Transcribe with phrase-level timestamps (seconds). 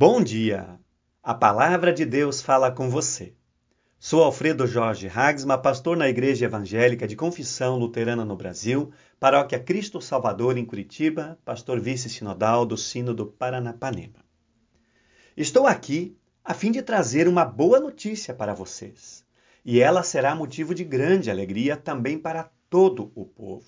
[0.00, 0.78] Bom dia!
[1.20, 3.34] A palavra de Deus fala com você.
[3.98, 10.00] Sou Alfredo Jorge Hagsma, pastor na Igreja Evangélica de Confissão Luterana no Brasil, Paróquia Cristo
[10.00, 14.24] Salvador em Curitiba, pastor vice-sinodal do Sínodo Paranapanema.
[15.36, 19.24] Estou aqui a fim de trazer uma boa notícia para vocês,
[19.64, 23.66] e ela será motivo de grande alegria também para todo o povo.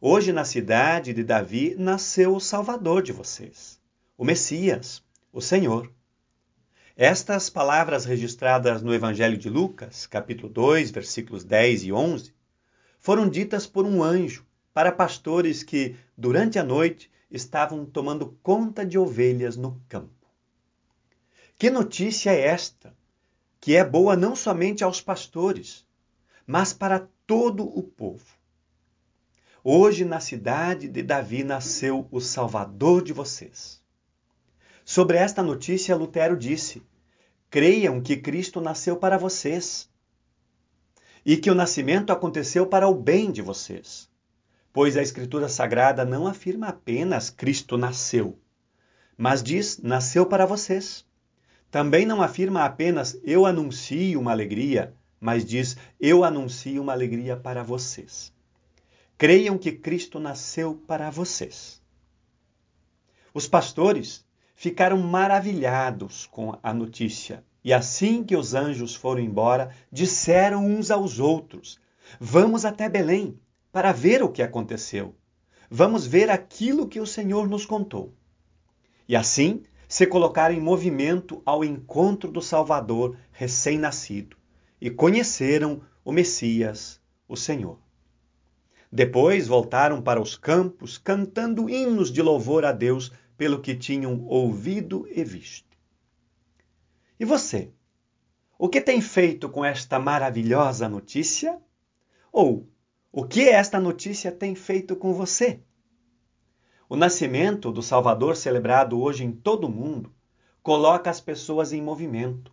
[0.00, 3.78] Hoje, na cidade de Davi, nasceu o Salvador de vocês,
[4.16, 5.92] o Messias, o Senhor.
[6.96, 12.34] Estas palavras registradas no Evangelho de Lucas, capítulo 2, versículos 10 e 11,
[12.98, 18.98] foram ditas por um anjo para pastores que, durante a noite, estavam tomando conta de
[18.98, 20.26] ovelhas no campo.
[21.56, 22.96] Que notícia é esta,
[23.60, 25.84] que é boa não somente aos pastores,
[26.46, 28.24] mas para todo o povo.
[29.62, 33.82] Hoje, na cidade de Davi, nasceu o Salvador de vocês.
[34.90, 36.82] Sobre esta notícia, Lutero disse:
[37.50, 39.86] Creiam que Cristo nasceu para vocês
[41.26, 44.08] e que o nascimento aconteceu para o bem de vocês.
[44.72, 48.38] Pois a Escritura Sagrada não afirma apenas Cristo nasceu,
[49.14, 51.04] mas diz nasceu para vocês.
[51.70, 57.62] Também não afirma apenas eu anuncio uma alegria, mas diz eu anuncio uma alegria para
[57.62, 58.32] vocês.
[59.18, 61.78] Creiam que Cristo nasceu para vocês.
[63.34, 64.26] Os pastores
[64.58, 71.20] ficaram maravilhados com a notícia e assim que os anjos foram embora, disseram uns aos
[71.20, 71.78] outros:
[72.18, 73.38] Vamos até Belém
[73.70, 75.14] para ver o que aconteceu.
[75.70, 78.12] Vamos ver aquilo que o Senhor nos contou.
[79.08, 84.36] E assim se colocaram em movimento ao encontro do Salvador recém-nascido
[84.80, 87.78] e conheceram o Messias, o Senhor.
[88.90, 95.08] Depois voltaram para os campos, cantando hinos de louvor a Deus pelo que tinham ouvido
[95.10, 95.74] e visto.
[97.18, 97.72] E você?
[98.58, 101.58] O que tem feito com esta maravilhosa notícia?
[102.30, 102.68] Ou
[103.10, 105.62] o que esta notícia tem feito com você?
[106.86, 110.12] O nascimento do Salvador, celebrado hoje em todo o mundo,
[110.62, 112.52] coloca as pessoas em movimento.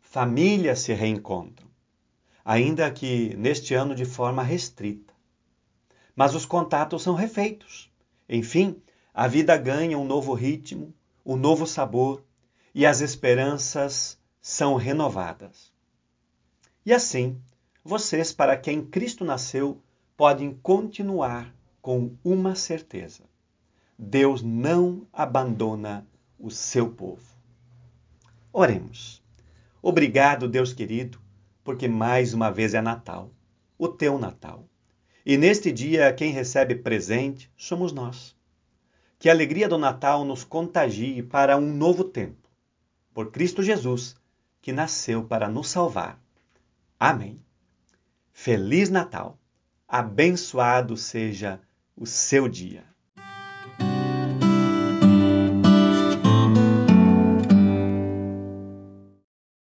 [0.00, 1.68] Famílias se reencontram,
[2.44, 5.14] ainda que neste ano de forma restrita
[6.14, 7.90] mas os contatos são refeitos.
[8.28, 8.80] Enfim,
[9.14, 10.92] a vida ganha um novo ritmo,
[11.24, 12.24] um novo sabor
[12.74, 15.72] e as esperanças são renovadas.
[16.84, 17.40] E assim,
[17.84, 19.80] vocês, para quem Cristo nasceu,
[20.16, 23.22] podem continuar com uma certeza:
[23.96, 26.04] Deus não abandona
[26.36, 27.38] o seu povo.
[28.52, 29.22] Oremos.
[29.80, 31.20] Obrigado, Deus querido,
[31.62, 33.30] porque mais uma vez é Natal,
[33.78, 34.64] o teu Natal.
[35.24, 38.34] E neste dia, quem recebe presente somos nós.
[39.24, 42.46] Que a alegria do Natal nos contagie para um novo tempo,
[43.14, 44.16] por Cristo Jesus,
[44.60, 46.22] que nasceu para nos salvar.
[47.00, 47.42] Amém.
[48.34, 49.38] Feliz Natal!
[49.88, 51.58] Abençoado seja
[51.96, 52.84] o seu dia.